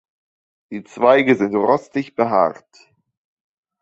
[0.71, 2.65] Die Zweige sind rostig behaart.